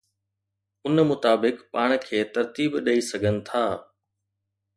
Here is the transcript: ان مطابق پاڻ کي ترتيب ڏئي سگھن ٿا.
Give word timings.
ان 0.85 0.95
مطابق 1.11 1.55
پاڻ 1.73 1.89
کي 2.05 2.19
ترتيب 2.33 2.71
ڏئي 2.87 2.99
سگھن 3.11 3.35
ٿا. 3.47 3.63